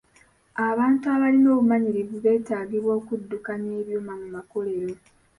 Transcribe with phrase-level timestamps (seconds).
[0.69, 4.93] Abantu abalina obumanyirivu betaagibwa okuddukanya ebyuma mu makolero.